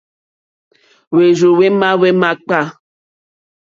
[1.13, 2.59] Hwérzù hwémá hwémǎkpâ.